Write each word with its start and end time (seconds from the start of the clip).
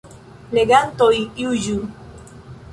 Legantoj 0.57 1.13
juĝu. 1.45 1.79